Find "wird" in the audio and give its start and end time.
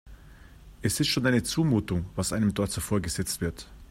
3.39-3.67